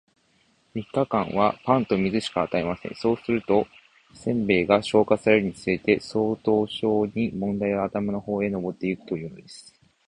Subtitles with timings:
[0.73, 2.95] 三日間は、パンと水しか与えません。
[2.95, 3.67] そうすると、
[4.15, 9.79] 煎餅が消化されるにつれて、それと一しょに問題は頭の方へ上ってゆくというのです。